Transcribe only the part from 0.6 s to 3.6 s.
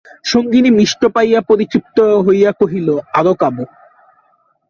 মিষ্ট পাইয়া পরিতৃপ্ত হইয়া কহিল, আরও কাব।